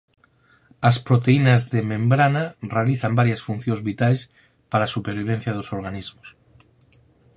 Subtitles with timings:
[0.89, 2.43] As proteínas de membrana
[2.75, 4.19] realizan varias funcións vitais
[4.71, 6.27] para a supervivencia dos organismos.